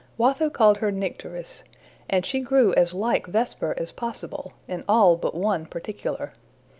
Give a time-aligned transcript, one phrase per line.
[0.17, 1.63] Watho called her Nycteris,
[2.09, 6.33] and she grew as like Vesper as possible in all but one particular.